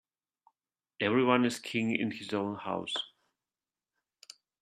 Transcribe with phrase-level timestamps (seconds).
[0.99, 2.95] Every one is king in his own house.